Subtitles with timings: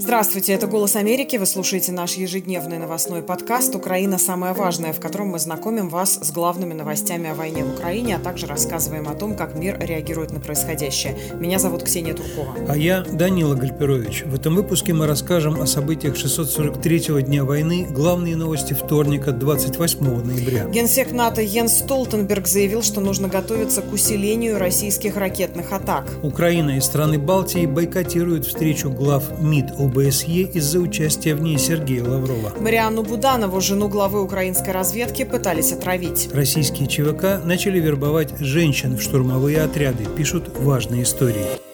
[0.00, 1.34] Здравствуйте, это «Голос Америки».
[1.38, 4.16] Вы слушаете наш ежедневный новостной подкаст «Украина.
[4.16, 8.20] Самое важное», в котором мы знакомим вас с главными новостями о войне в Украине, а
[8.20, 11.18] также рассказываем о том, как мир реагирует на происходящее.
[11.40, 12.54] Меня зовут Ксения Туркова.
[12.68, 14.22] А я Данила Гальперович.
[14.26, 20.66] В этом выпуске мы расскажем о событиях 643-го дня войны, главные новости вторника, 28 ноября.
[20.66, 26.08] Генсек НАТО Йенс Столтенберг заявил, что нужно готовиться к усилению российских ракетных атак.
[26.22, 32.52] Украина и страны Балтии бойкотируют встречу глав МИД ОБСЕ из-за участия в ней Сергея Лаврова.
[32.60, 36.28] Марианну Буданову, жену главы украинской разведки, пытались отравить.
[36.32, 41.67] Российские ЧВК начали вербовать женщин в штурмовые отряды, пишут важные истории.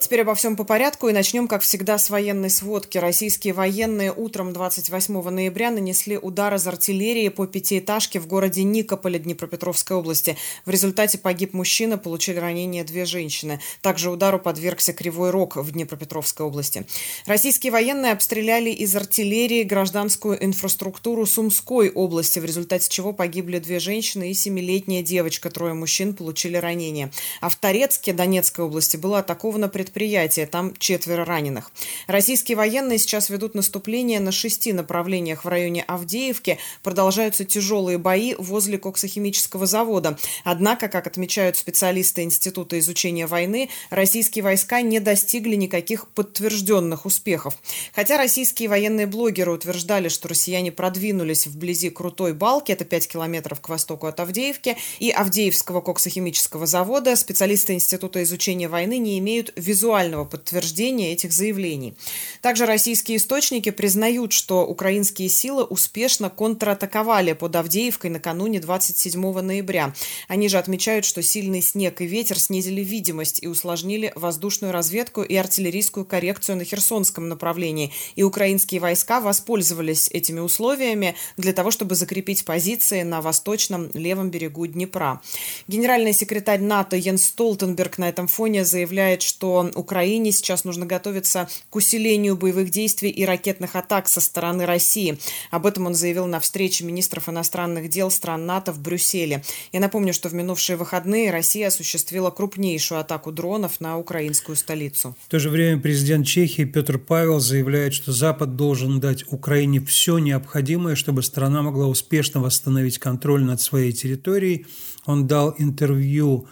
[0.00, 2.96] Теперь обо всем по порядку и начнем, как всегда, с военной сводки.
[2.96, 9.98] Российские военные утром 28 ноября нанесли удар из артиллерии по пятиэтажке в городе Никополе Днепропетровской
[9.98, 10.38] области.
[10.64, 13.60] В результате погиб мужчина, получили ранения две женщины.
[13.82, 16.86] Также удару подвергся Кривой Рог в Днепропетровской области.
[17.26, 24.30] Российские военные обстреляли из артиллерии гражданскую инфраструктуру Сумской области, в результате чего погибли две женщины
[24.30, 25.50] и семилетняя девочка.
[25.50, 27.12] Трое мужчин получили ранения.
[27.42, 31.72] А в Торецке Донецкой области было атаковано предприятие предприятие, там четверо раненых.
[32.06, 36.58] Российские военные сейчас ведут наступление на шести направлениях в районе Авдеевки.
[36.82, 40.16] Продолжаются тяжелые бои возле коксохимического завода.
[40.44, 47.58] Однако, как отмечают специалисты Института изучения войны, российские войска не достигли никаких подтвержденных успехов.
[47.92, 53.68] Хотя российские военные блогеры утверждали, что россияне продвинулись вблизи Крутой Балки, это 5 километров к
[53.68, 60.26] востоку от Авдеевки, и Авдеевского коксохимического завода, специалисты Института изучения войны не имеют визуального визуального
[60.26, 61.94] подтверждения этих заявлений.
[62.42, 69.94] Также российские источники признают, что украинские силы успешно контратаковали под Авдеевкой накануне 27 ноября.
[70.28, 75.34] Они же отмечают, что сильный снег и ветер снизили видимость и усложнили воздушную разведку и
[75.34, 77.90] артиллерийскую коррекцию на Херсонском направлении.
[78.16, 84.66] И украинские войска воспользовались этими условиями для того, чтобы закрепить позиции на восточном левом берегу
[84.66, 85.22] Днепра.
[85.68, 91.76] Генеральный секретарь НАТО Йенс Столтенберг на этом фоне заявляет, что Украине сейчас нужно готовиться к
[91.76, 95.18] усилению боевых действий и ракетных атак со стороны России.
[95.50, 99.42] Об этом он заявил на встрече министров иностранных дел стран НАТО в Брюсселе.
[99.72, 105.16] Я напомню, что в минувшие выходные Россия осуществила крупнейшую атаку дронов на украинскую столицу.
[105.26, 110.18] В то же время президент Чехии Петр Павел заявляет, что Запад должен дать Украине все
[110.18, 114.66] необходимое, чтобы страна могла успешно восстановить контроль над своей территорией.
[115.06, 116.46] Он дал интервью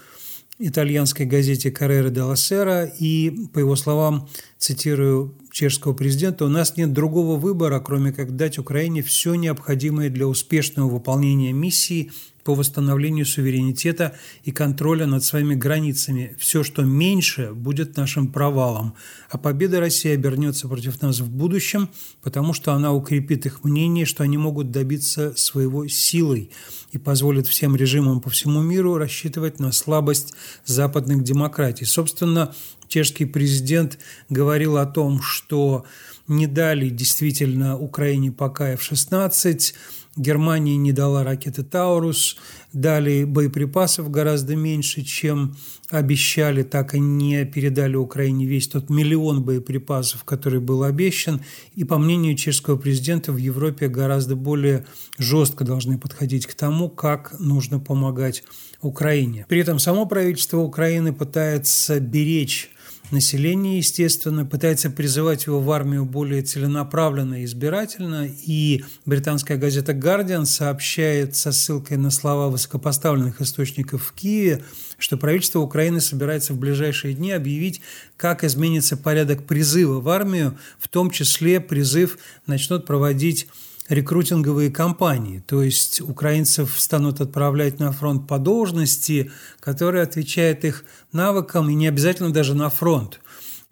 [0.59, 6.93] итальянской газете «Каррера де Сера», и, по его словам, цитирую чешского президента, «У нас нет
[6.93, 12.11] другого выбора, кроме как дать Украине все необходимое для успешного выполнения миссии
[12.49, 16.35] по восстановлению суверенитета и контроля над своими границами.
[16.39, 18.95] Все, что меньше, будет нашим провалом.
[19.29, 21.91] А победа России обернется против нас в будущем,
[22.23, 26.51] потому что она укрепит их мнение, что они могут добиться своего силой
[26.93, 30.33] и позволит всем режимам по всему миру рассчитывать на слабость
[30.65, 31.85] западных демократий.
[31.85, 32.55] Собственно,
[32.89, 33.99] чешский президент
[34.31, 35.85] говорил о том, что
[36.29, 39.75] не дали действительно Украине пока F-16,
[40.19, 42.37] Германия не дала ракеты «Таурус»,
[42.73, 45.57] дали боеприпасов гораздо меньше, чем
[45.91, 51.41] обещали, так и не передали Украине весь тот миллион боеприпасов, который был обещан.
[51.75, 54.85] И, по мнению чешского президента, в Европе гораздо более
[55.19, 58.43] жестко должны подходить к тому, как нужно помогать
[58.83, 59.47] Украине.
[59.49, 62.71] При этом само правительство Украины пытается беречь
[63.13, 68.29] население, естественно, пытается призывать его в армию более целенаправленно и избирательно.
[68.29, 74.63] И британская газета «Гардиан» сообщает со ссылкой на слова высокопоставленных источников в Киеве,
[74.99, 77.81] что правительство Украины собирается в ближайшие дни объявить,
[78.17, 83.49] как изменится порядок призыва в армию, в том числе призыв начнут проводить
[83.89, 91.71] рекрутинговые кампании, то есть украинцев станут отправлять на фронт по должности, которая отвечает их навыкам
[91.71, 93.21] и не обязательно даже на фронт.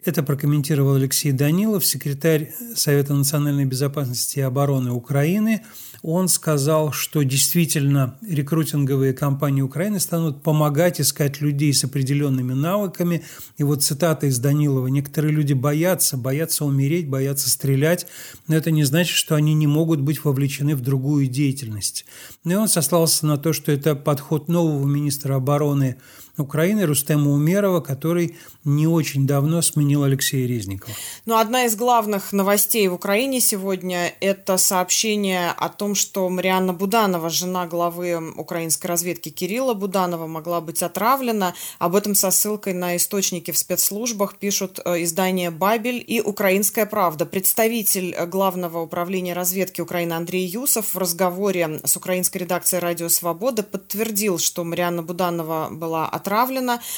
[0.07, 5.65] Это прокомментировал Алексей Данилов, секретарь Совета национальной безопасности и обороны Украины–
[6.01, 13.23] он сказал, что действительно рекрутинговые компании Украины станут помогать искать людей с определенными навыками.
[13.57, 14.87] И вот цитата из Данилова.
[14.87, 18.07] «Некоторые люди боятся, боятся умереть, боятся стрелять,
[18.47, 22.05] но это не значит, что они не могут быть вовлечены в другую деятельность».
[22.43, 25.97] Ну и он сослался на то, что это подход нового министра обороны
[26.37, 30.93] Рустема Умерова, который не очень давно сменил Алексея Резникова.
[31.25, 37.29] Но одна из главных новостей в Украине сегодня– это сообщение о том, что Марианна Буданова,
[37.29, 41.53] жена главы украинской разведки Кирилла Буданова, могла быть отравлена.
[41.79, 47.25] Об этом со ссылкой на источники в спецслужбах пишут э, издание «Бабель» и «Украинская правда».
[47.25, 54.37] Представитель Главного управления разведки Украины Андрей Юсов в разговоре с украинской редакцией «Радио Свобода» подтвердил,
[54.37, 56.26] что Марианна Буданова была отравлена.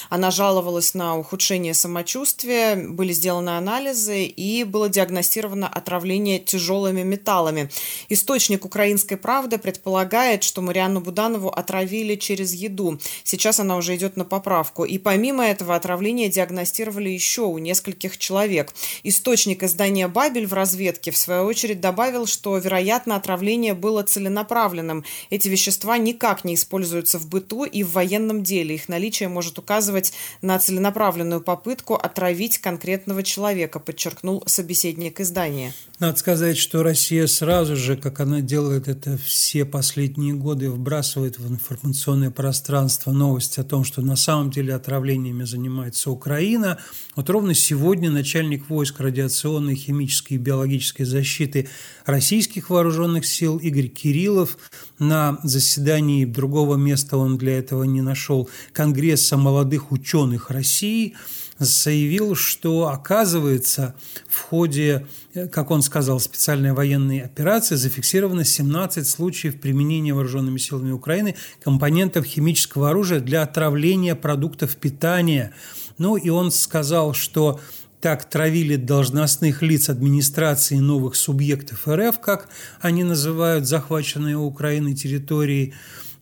[0.09, 7.69] Она жаловалась на ухудшение самочувствия, были сделаны анализы и было диагностировано отравление тяжелыми металлами.
[8.09, 12.99] Источник «Украинской правды» предполагает, что Марианну Буданову отравили через еду.
[13.23, 14.85] Сейчас она уже идет на поправку.
[14.85, 18.73] И помимо этого отравление диагностировали еще у нескольких человек.
[19.03, 25.03] Источник издания «Бабель» в разведке, в свою очередь, добавил, что, вероятно, отравление было целенаправленным.
[25.29, 28.75] Эти вещества никак не используются в быту и в военном деле.
[28.75, 35.73] Их наличие может указывать на целенаправленную попытку отравить конкретного человека, подчеркнул собеседник издания.
[35.99, 41.51] Надо сказать, что Россия сразу же, как она делает это все последние годы, вбрасывает в
[41.51, 46.79] информационное пространство новость о том, что на самом деле отравлениями занимается Украина.
[47.15, 51.67] Вот ровно сегодня начальник войск радиационной, химической и биологической защиты
[52.05, 54.57] российских вооруженных сил Игорь Кириллов
[54.99, 61.15] на заседании другого места он для этого не нашел Конгресса молодых ученых России–
[61.59, 63.95] заявил, что, оказывается,
[64.27, 70.91] в ходе, э, как он сказал, специальной военной операции зафиксировано 17 случаев применения вооруженными силами
[70.91, 75.53] Украины компонентов химического оружия для отравления продуктов питания.
[75.97, 77.59] Ну и он сказал, что
[78.01, 82.49] так травили должностных лиц администрации новых субъектов РФ, как
[82.79, 85.73] они называют захваченные у Украины территории.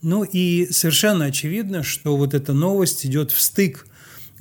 [0.01, 3.85] Ну и совершенно очевидно, что вот эта новость идет в стык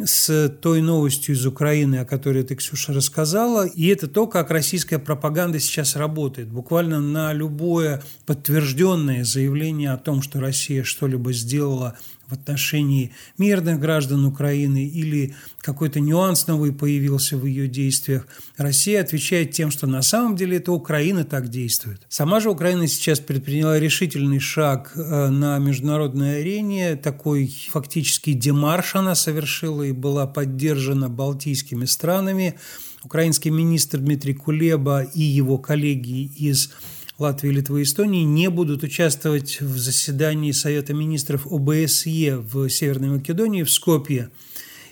[0.02, 3.66] с той новостью из Украины, о которой ты, Ксюша, рассказала.
[3.66, 6.48] И это то, как российская пропаганда сейчас работает.
[6.48, 11.96] Буквально на любое подтвержденное заявление о том, что Россия что-либо сделала
[12.28, 18.26] в отношении мирных граждан Украины или какой-то нюанс новый появился в ее действиях,
[18.56, 22.02] Россия отвечает тем, что на самом деле это Украина так действует.
[22.08, 29.14] Сама же Украина сейчас предприняла решительный шаг э, на международной арене, такой фактически демарш она
[29.14, 32.58] совершила и была поддержана балтийскими странами.
[33.04, 36.70] Украинский министр Дмитрий Кулеба и его коллеги из
[37.18, 43.62] Латвии, Литвы и Эстонии не будут участвовать в заседании Совета министров ОБСЕ в Северной Македонии,
[43.62, 44.30] в Скопье.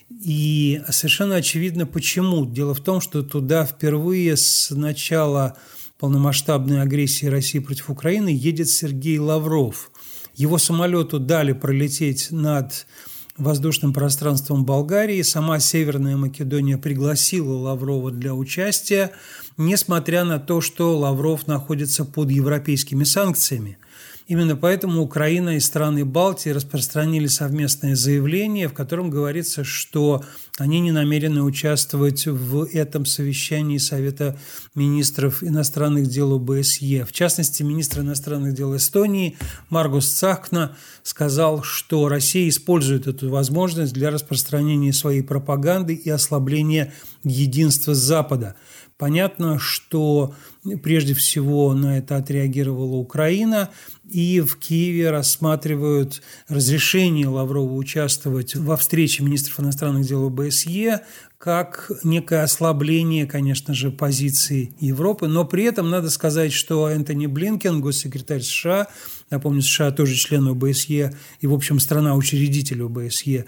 [0.09, 2.47] И совершенно очевидно, почему.
[2.47, 5.59] Дело в том, что туда впервые с начала
[5.99, 9.91] полномасштабной агрессии России против Украины едет Сергей Лавров.
[10.35, 12.87] Его самолету дали пролететь над
[13.37, 15.23] воздушным пространством Болгарии.
[15.23, 19.13] Сама Северная Македония пригласила Лаврова для участия,
[19.57, 23.79] несмотря на то, что Лавров находится под европейскими санкциями.
[24.27, 30.25] Именно поэтому Украина и страны Балтии распространили совместное заявление, в котором говорится, что
[30.57, 34.39] они не намерены участвовать в этом совещании Совета
[34.75, 37.05] министров иностранных дел ОБСЕ.
[37.05, 39.37] В частности, министр иностранных дел Эстонии
[39.69, 46.95] Маргус Цахкна сказал, что Россия использует эту возможность для распространения своей пропаганды и ослабления
[47.25, 48.55] единства Запада.
[48.97, 50.35] Понятно, что
[50.83, 53.71] прежде всего на это отреагировала Украина,
[54.09, 61.01] и в Киеве рассматривают разрешение Лаврова участвовать во встрече министров иностранных дел ОБСЕ
[61.39, 65.27] как некое ослабление, конечно же, позиции Европы.
[65.27, 68.87] Но при этом надо сказать, что Энтони Блинкен, госсекретарь США,
[69.31, 73.45] напомню, США тоже член ОБСЕ и, в общем, страна-учредитель ОБСЕ,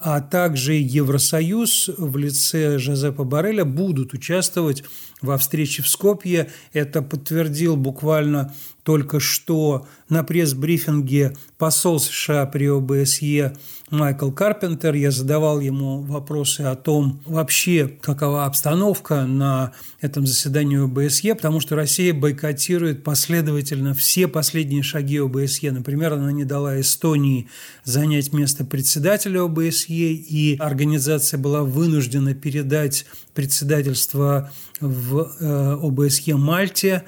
[0.00, 4.84] а также Евросоюз в лице Жозепа Барреля будут участвовать
[5.22, 6.48] во встрече в Скопье.
[6.72, 8.54] Это подтвердил буквально
[8.88, 13.54] только что на пресс-брифинге посол США при ОБСЕ
[13.90, 14.94] Майкл Карпентер.
[14.94, 21.76] Я задавал ему вопросы о том, вообще какова обстановка на этом заседании ОБСЕ, потому что
[21.76, 25.70] Россия бойкотирует последовательно все последние шаги ОБСЕ.
[25.70, 27.46] Например, она не дала Эстонии
[27.84, 33.04] занять место председателя ОБСЕ, и организация была вынуждена передать
[33.34, 37.04] председательство в э, ОБСЕ Мальте.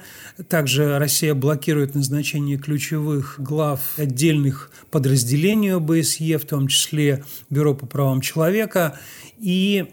[0.49, 8.21] Также Россия блокирует назначение ключевых глав отдельных подразделений ОБСЕ, в том числе Бюро по правам
[8.21, 8.99] человека.
[9.39, 9.85] И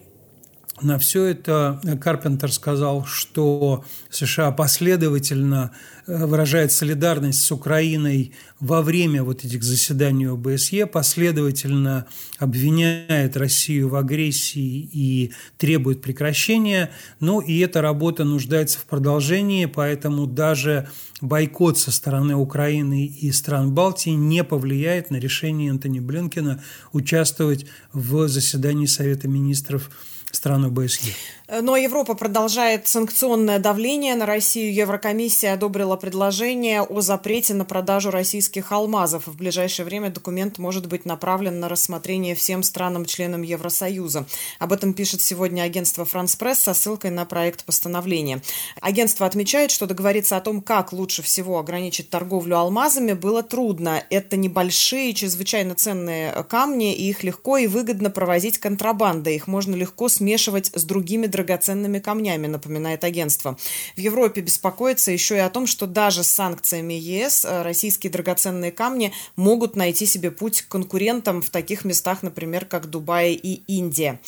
[0.82, 5.72] На все это Карпентер сказал, что США последовательно
[6.06, 12.06] э, выражает солидарность с Украиной во время вот этих заседаний ОБСЕ, последовательно
[12.38, 16.90] обвиняет Россию в агрессии и требует прекращения.
[17.18, 20.88] Ну и эта работа нуждается в продолжении, поэтому даже
[21.20, 28.28] бойкот со стороны Украины и стран Балтии не повлияет на решение Антони Блинкина участвовать в
[28.28, 29.90] заседании Совета министров
[30.32, 31.14] стран ОБСЕ.
[31.50, 34.74] Но Европа продолжает санкционное давление на Россию.
[34.74, 39.26] Еврокомиссия одобрила предложение о запрете на продажу российских алмазов.
[39.26, 44.26] В ближайшее время документ может быть направлен на рассмотрение всем странам-членам Евросоюза.
[44.58, 48.42] Об этом пишет сегодня агентство «Франс Пресс» со ссылкой на проект постановления.
[48.82, 54.04] Агентство отмечает, что договориться о том, как лучше всего ограничить торговлю алмазами, было трудно.
[54.10, 59.36] Это небольшие, чрезвычайно ценные камни, и их легко и выгодно провозить контрабандой.
[59.36, 63.56] Их можно легко смешивать с другими драгоценными камнями, напоминает агентство.
[63.96, 68.72] В Европе беспокоится еще и о том, что даже с санкциями ЕС э, российские драгоценные
[68.72, 74.20] камни могут найти себе путь к конкурентам в таких местах, например, как Дубай и Индия.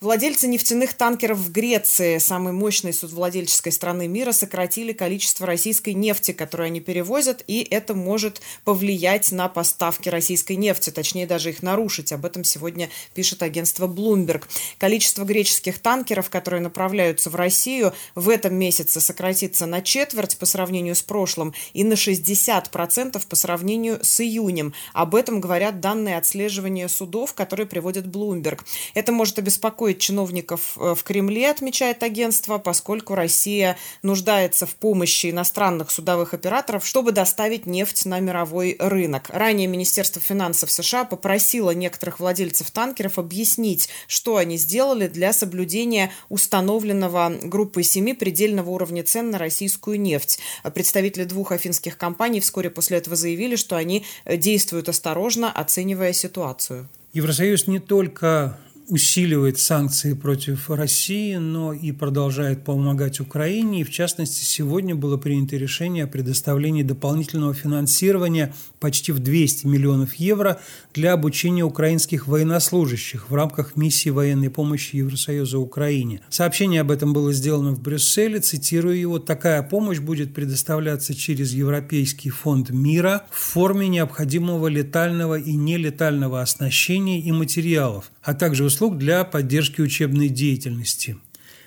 [0.00, 6.66] Владельцы нефтяных танкеров в Греции, самой мощной судовладельческой страны мира, сократили количество российской нефти, которую
[6.68, 12.12] они перевозят, и это может повлиять на поставки российской нефти, точнее даже их нарушить.
[12.12, 14.44] Об этом сегодня пишет агентство Bloomberg.
[14.78, 20.94] Количество греческих танкеров, которые направляются в Россию, в этом месяце сократится на четверть по сравнению
[20.94, 24.74] с прошлым и на 60% по сравнению с июнем.
[24.92, 28.60] Об этом говорят данные отслеживания судов, которые приводит Bloomberg.
[28.92, 35.90] Это может обеспокоить чиновников э, в Кремле, отмечает агентство, поскольку Россия нуждается в помощи иностранных
[35.90, 39.30] судовых операторов, чтобы доставить нефть на мировой рынок.
[39.30, 47.32] Ранее Министерство финансов США попросило некоторых владельцев танкеров объяснить, что они сделали для соблюдения установленного
[47.40, 50.40] группой семи предельного уровня цен на российскую нефть.
[50.74, 56.88] Представители двух афинских компаний вскоре после этого заявили, что они действуют осторожно, оценивая ситуацию.
[57.12, 58.58] Евросоюз не только
[58.92, 63.80] усиливает санкции против России, но и продолжает помогать Украине.
[63.80, 70.16] И в частности, сегодня было принято решение о предоставлении дополнительного финансирования почти в 200 миллионов
[70.16, 70.60] евро
[70.92, 76.20] для обучения украинских военнослужащих в рамках миссии военной помощи Евросоюза Украине.
[76.28, 78.40] Сообщение об этом было сделано в Брюсселе.
[78.40, 79.18] Цитирую его.
[79.18, 87.22] «Такая помощь будет предоставляться через Европейский фонд мира в форме необходимого летального и нелетального оснащения
[87.22, 91.16] и материалов, а также услуг для поддержки учебной деятельности.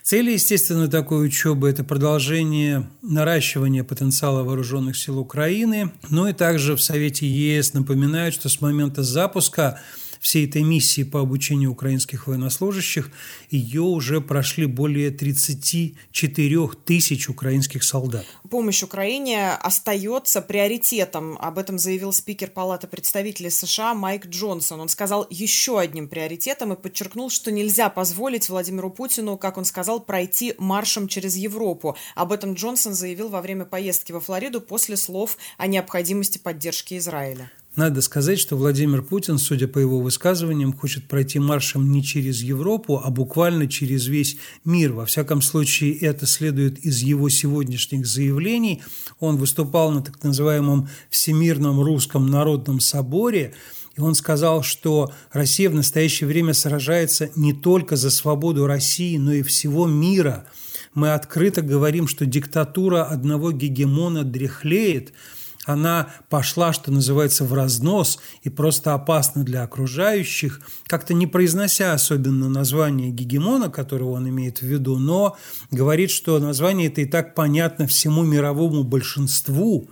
[0.02, 6.82] Цель, естественно, такой учебы– это продолжение наращивания потенциала вооруженных сил Украины, но и также в
[6.82, 9.80] Совете ЕС напоминают, что с момента запуска
[10.26, 13.10] всей этой миссии по обучению украинских военнослужащих,
[13.48, 18.26] ее уже прошли более 34 тысяч украинских солдат.
[18.50, 21.38] Помощь Украине остается приоритетом.
[21.38, 24.80] Об этом заявил спикер Палаты представителей США Майк Джонсон.
[24.80, 30.00] Он сказал еще одним приоритетом и подчеркнул, что нельзя позволить Владимиру Путину, как он сказал,
[30.00, 31.96] пройти маршем через Европу.
[32.16, 37.52] Об этом Джонсон заявил во время поездки во Флориду после слов о необходимости поддержки Израиля.
[37.76, 43.02] Надо сказать, что Владимир Путин, судя по его высказываниям, хочет пройти маршем не через Европу,
[43.04, 44.94] а буквально через весь мир.
[44.94, 48.82] Во всяком случае, это следует из его сегодняшних заявлений.
[49.20, 53.52] Он выступал на так называемом Всемирном русском народном соборе,
[53.94, 59.34] и он сказал, что Россия в настоящее время сражается не только за свободу России, но
[59.34, 60.46] и всего мира.
[60.94, 65.12] Мы открыто говорим, что диктатура одного гегемона дряхлеет–
[65.66, 72.48] она пошла, что называется, в разнос и просто опасна для окружающих, как-то не произнося особенно
[72.48, 75.36] название гегемона, которого он имеет в виду, но
[75.70, 79.90] говорит, что название это и так понятно всему мировому большинству.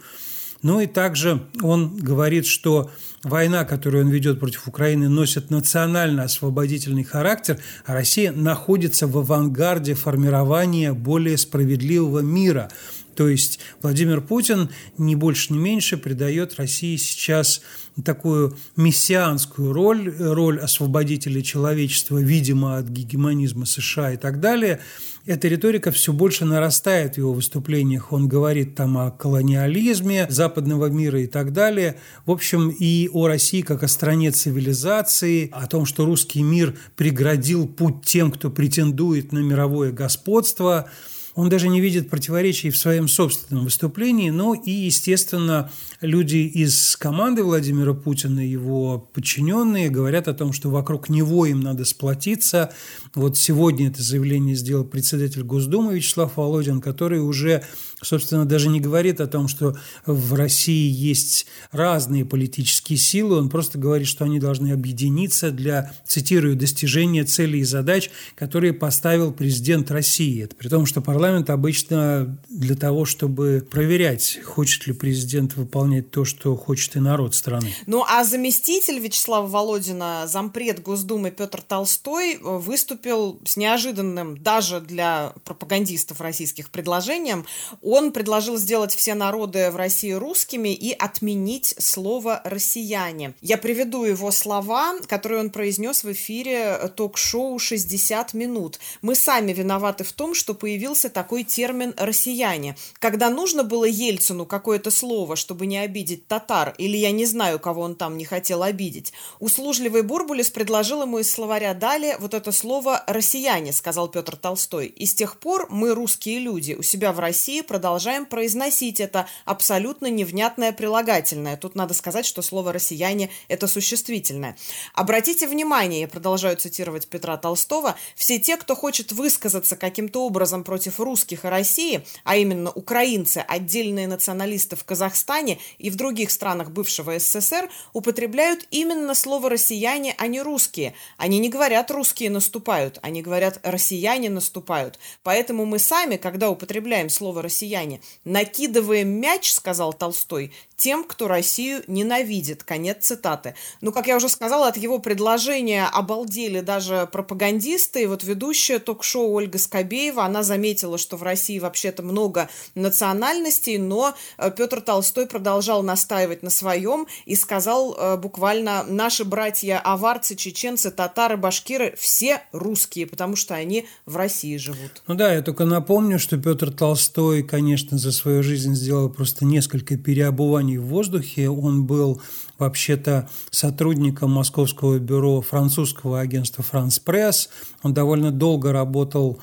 [0.63, 2.91] Ну и также он говорит, что
[3.23, 10.93] война, которую он ведет против Украины, носит национально-освободительный характер, а Россия находится в авангарде формирования
[10.93, 12.71] более справедливого мира.
[13.15, 17.63] То есть Владимир Путин не больше, не меньше придает России сейчас
[18.05, 24.81] такую мессианскую роль, роль освободителя человечества, видимо, от гегемонизма США и так далее.
[25.27, 28.13] Эта риторика все больше нарастает в его выступлениях.
[28.13, 31.97] Он говорит там о колониализме западного мира и так далее.
[32.27, 37.67] В общем, и о России как о стране цивилизации, о том, что русский мир преградил
[37.67, 40.91] путь тем, кто претендует на мировое господство–
[41.35, 47.43] Он даже не видит противоречий в своем собственном выступлении, но и, естественно, люди из команды
[47.43, 52.73] Владимира Путина, его подчиненные, говорят о том, что вокруг него им надо сплотиться.
[53.15, 57.65] Вот сегодня это заявление сделал председатель Госдумы Вячеслав Володин, который уже
[58.05, 59.77] собственно, даже не говорит о том, что
[60.07, 66.57] в России есть разные политические силы, он просто говорит, что они должны объединиться для, цитирую,
[66.57, 70.45] достижения целей и задач, которые поставил президент России.
[70.45, 76.25] Это при том, что парламент обычно для того, чтобы проверять, хочет ли президент выполнять то,
[76.25, 77.75] что хочет и народ страны.
[77.87, 86.21] Ну, а заместитель Вячеслава Володина, зампред Госдумы Петр Толстой, выступил с неожиданным даже для пропагандистов
[86.21, 87.47] российских предложением
[87.83, 93.35] он предложил сделать все народы в России русскими и отменить слово «россияне».
[93.41, 98.79] Я приведу его слова, которые он произнес в эфире ток-шоу «60 минут».
[99.03, 102.77] «Мы сами виноваты в том, что появился такой термин «россияне».
[102.99, 107.83] Когда нужно было Ельцину какое-то слово, чтобы не обидеть татар, или я не знаю, кого
[107.83, 113.03] он там не хотел обидеть, услужливый Бурбулис предложил ему из словаря «дали» вот это слово
[113.07, 114.89] «россияне», сказал Петр Толстой.
[114.89, 120.11] И с тех пор мы, русские люди, у себя в России продолжаем произносить это абсолютно
[120.11, 121.57] невнятное прилагательное.
[121.57, 124.57] Тут надо сказать, что слово «россияне»– это существительное.
[124.93, 130.99] Обратите внимание, я продолжаю цитировать Петра Толстого, все те, кто хочет высказаться каким-то образом против
[131.05, 137.19] русских и России, а именно украинцы, отдельные националисты в Казахстане и в других странах бывшего
[137.19, 140.95] СССР, употребляют именно слово «россияне», а не «русские».
[141.17, 144.99] Они не говорят «русские наступают», они говорят «россияне наступают».
[145.23, 148.01] Поэтому мы сами, когда употребляем слово «россияне».
[148.25, 152.65] Накидываем мяч, сказал Толстой, тем, кто Россию ненавидит.
[152.65, 153.55] Конец цитаты.
[153.81, 158.03] Ну, как я уже сказала, от его предложения обалдели даже пропагандисты.
[158.03, 164.15] И вот ведущая ток-шоу Ольга Скобеева, она заметила, что в России вообще-то много национальностей, но
[164.39, 170.91] э, Петр Толстой продолжал настаивать на своем и сказал э, буквально, наши братья аварцы, чеченцы,
[170.91, 175.03] татары, башкиры, все русские, потому что они в России живут.
[175.07, 179.97] Ну да, я только напомню, что Петр Толстой, конечно, за свою жизнь сделал просто несколько
[179.97, 181.49] переобуваний в воздухе.
[181.49, 182.21] Он был
[182.59, 187.49] вообще-то сотрудником московского бюро французского агентства «Франс Пресс».
[187.83, 189.41] Он довольно долго работал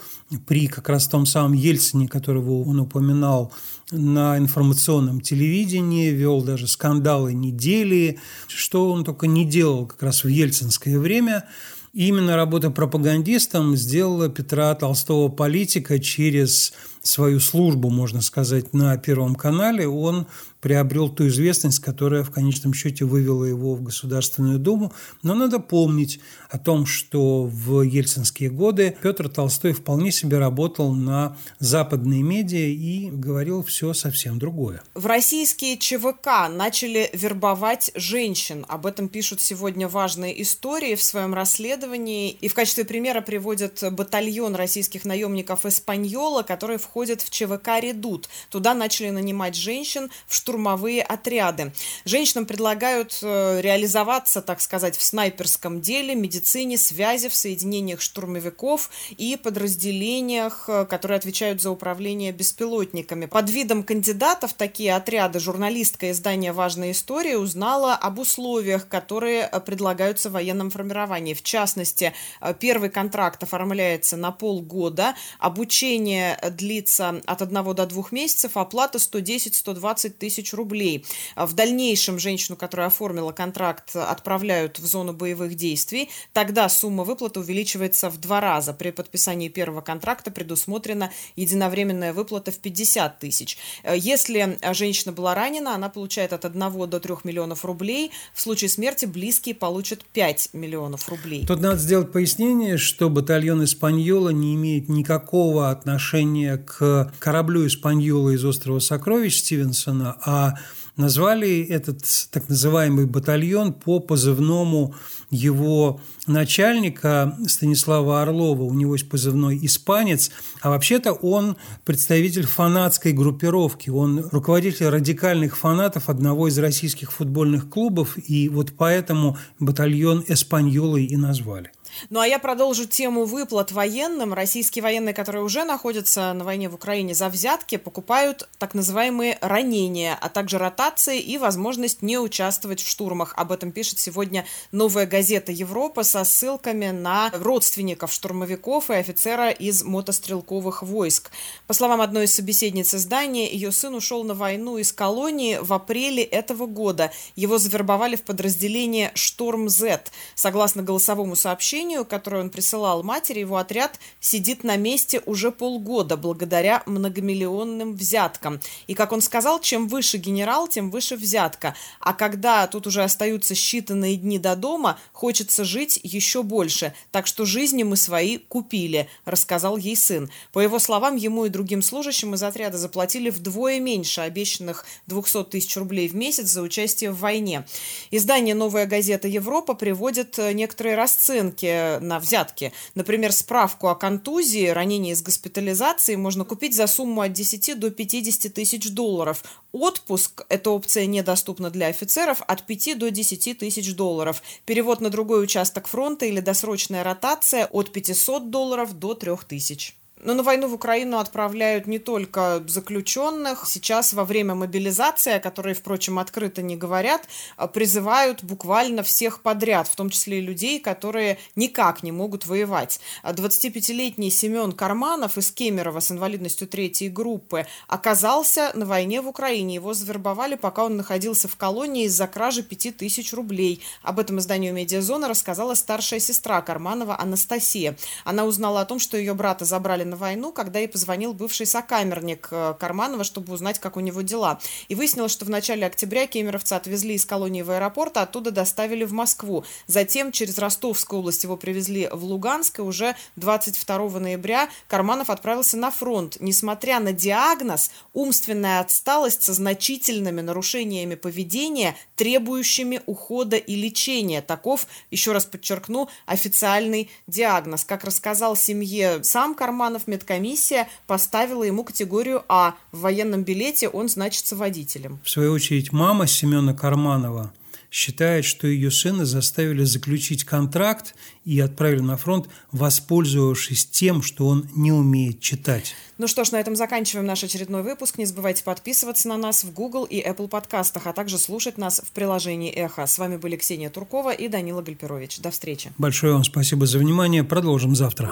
[0.47, 3.51] при как раз том самом Ельцине, которого он упоминал,
[3.91, 10.27] на информационном телевидении, вел даже скандалы недели, что он только не делал как раз в
[10.27, 11.45] ельцинское время.
[11.93, 19.35] И именно работа пропагандистом сделала Петра Толстого политика через свою службу, можно сказать, на Первом
[19.35, 20.27] канале, он
[20.61, 24.93] приобрел ту известность, которая в конечном счете вывела его в Государственную Думу.
[25.23, 31.37] Но надо помнить о том, что в ельцинские годы Петр Толстой вполне себе работал на
[31.59, 34.83] западные медиа и говорил все совсем другое.
[34.93, 38.65] В российские ЧВК начали вербовать женщин.
[38.69, 42.29] Об этом пишут сегодня важные истории в своем расследовании.
[42.29, 48.27] И в качестве примера приводят батальон российских наемников «Эспаньола», который в входят в ЧВК «Редут».
[48.49, 51.71] Туда начали нанимать женщин в штурмовые отряды.
[52.03, 59.37] Женщинам предлагают э, реализоваться, так сказать, в снайперском деле, медицине, связи, в соединениях штурмовиков и
[59.41, 63.25] подразделениях, э, которые отвечают за управление беспилотниками.
[63.25, 70.29] Под видом кандидатов такие отряды журналистка издания «Важная история» узнала об условиях, которые э, предлагаются
[70.29, 71.35] в военном формировании.
[71.35, 72.11] В частности,
[72.59, 80.09] первый контракт оформляется на полгода, обучение длится длится от 1 до 2 месяцев, оплата 110-120
[80.09, 81.05] тысяч рублей.
[81.35, 86.09] В дальнейшем женщину, которая оформила контракт, отправляют в зону боевых действий.
[86.33, 88.73] Тогда сумма выплаты увеличивается в два раза.
[88.73, 93.57] При подписании первого контракта предусмотрена единовременная выплата в 50 тысяч.
[93.95, 98.11] Если женщина была ранена, она получает от 1 до 3 миллионов рублей.
[98.33, 101.45] В случае смерти близкие получат 5 миллионов рублей.
[101.45, 106.70] Тут надо сделать пояснение, что батальон Испаньола не имеет никакого отношения к
[107.19, 110.55] кораблю «Испаньола» из «Острова сокровищ» Стивенсона, а
[110.97, 114.93] назвали этот так называемый батальон по позывному
[115.29, 118.63] его начальника Станислава Орлова.
[118.63, 120.31] У него есть позывной «Испанец»,
[120.61, 123.89] а вообще-то он представитель фанатской группировки.
[123.89, 131.15] Он руководитель радикальных фанатов одного из российских футбольных клубов, и вот поэтому батальон «Эспаньолой» и
[131.15, 131.71] назвали.
[132.09, 134.33] Ну а я продолжу тему выплат военным.
[134.33, 140.17] Российские военные, которые уже находятся на войне в Украине за взятки, покупают так называемые ранения,
[140.19, 143.33] а также ротации и возможность не участвовать в штурмах.
[143.37, 149.83] Об этом пишет сегодня новая газета «Европа» со ссылками на родственников штурмовиков и офицера из
[149.83, 151.31] мотострелковых войск.
[151.67, 156.23] По словам одной из собеседниц издания, ее сын ушел на войну из колонии в апреле
[156.23, 157.11] этого года.
[157.35, 160.01] Его завербовали в подразделение «Шторм-З».
[160.35, 166.15] Согласно голосовому сообщению, сообщению, которое он присылал матери, его отряд сидит на месте уже полгода
[166.15, 168.59] благодаря многомиллионным взяткам.
[168.87, 171.75] И, как он сказал, чем выше генерал, тем выше взятка.
[171.99, 176.93] А когда тут уже остаются считанные дни до дома, хочется жить еще больше.
[177.11, 180.29] Так что жизни мы свои купили, рассказал ей сын.
[180.53, 185.75] По его словам, ему и другим служащим из отряда заплатили вдвое меньше обещанных 200 тысяч
[185.77, 187.65] рублей в месяц за участие в войне.
[188.11, 191.70] Издание «Новая газета Европа» приводит э, некоторые расценки
[192.01, 192.73] на взятки.
[192.95, 198.53] Например, справку о контузии, ранении с госпитализацией можно купить за сумму от 10 до 50
[198.53, 199.43] тысяч долларов.
[199.71, 204.41] Отпуск, эта опция недоступна для офицеров, от 5 до 10 тысяч долларов.
[204.65, 210.00] Перевод на другой участок фронта или досрочная ротация от 500 долларов до 3000.
[210.23, 213.65] Но на войну в Украину отправляют не только заключенных.
[213.67, 219.87] Сейчас во время мобилизации, о которой, впрочем, открыто не говорят, а, призывают буквально всех подряд,
[219.87, 222.99] в том числе и людей, которые никак не могут воевать.
[223.23, 229.75] 25-летний а Семен Карманов из Кемерово с инвалидностью третьей группы оказался на войне в Украине.
[229.75, 233.81] Его завербовали, пока он находился в колонии из-за кражи 5000 рублей.
[234.03, 237.97] Об этом изданию «Медиазона» рассказала старшая сестра Карманова Анастасия.
[238.23, 242.49] Она узнала о том, что ее брата забрали на войну, когда ей позвонил бывший сокамерник
[242.51, 244.59] э, Карманова, чтобы узнать, как у него дела.
[244.89, 249.05] И выяснилось, что в начале октября кемеровца отвезли из колонии в аэропорт, а оттуда доставили
[249.05, 249.63] в Москву.
[249.87, 255.91] Затем через Ростовскую область его привезли в Луганск, и уже 22 ноября Карманов отправился на
[255.91, 256.37] фронт.
[256.41, 264.41] Несмотря на диагноз, умственная отсталость со значительными нарушениями поведения, требующими ухода и лечения.
[264.41, 267.85] Таков, еще раз подчеркну, официальный диагноз.
[267.85, 272.75] Как рассказал семье сам Карманов, Романов медкомиссия поставила ему категорию А.
[272.91, 275.19] В военном билете он значится водителем.
[275.23, 277.53] В свою очередь, мама Семена Карманова
[277.91, 284.69] считает, что ее сына заставили заключить контракт и отправили на фронт, воспользовавшись тем, что он
[284.73, 285.93] не умеет читать.
[286.17, 288.17] Ну что ж, на этом заканчиваем наш очередной выпуск.
[288.17, 292.11] Не забывайте подписываться на нас в Google и Apple подкастах, а также слушать нас в
[292.11, 293.05] приложении «Эхо».
[293.05, 295.39] С вами были Ксения Туркова и Данила Гальперович.
[295.39, 295.91] До встречи.
[295.97, 297.43] Большое вам спасибо за внимание.
[297.43, 298.31] Продолжим завтра.